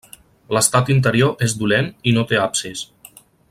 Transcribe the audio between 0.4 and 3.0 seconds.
L'estat interior és dolent i no té absis.